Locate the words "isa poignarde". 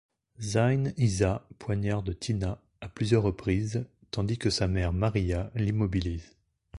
0.97-2.17